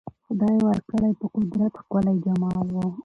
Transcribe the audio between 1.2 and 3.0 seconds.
قدرت ښکلی جمال وو